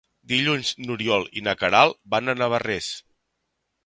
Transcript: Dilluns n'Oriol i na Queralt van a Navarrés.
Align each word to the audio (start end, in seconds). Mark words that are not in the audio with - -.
Dilluns 0.29 0.69
n'Oriol 0.85 1.27
i 1.41 1.45
na 1.47 1.53
Queralt 1.59 1.99
van 2.15 2.33
a 2.33 2.35
Navarrés. 2.39 2.89